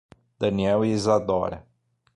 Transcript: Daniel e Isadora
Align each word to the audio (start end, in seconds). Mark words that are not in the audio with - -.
Daniel 0.39 0.81
e 0.83 0.87
Isadora 0.95 1.63